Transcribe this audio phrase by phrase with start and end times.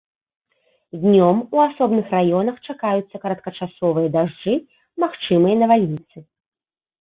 [1.01, 4.55] Днём у асобных раёнах чакаюцца кароткачасовыя дажджы,
[5.05, 6.17] магчымыя навальніцы.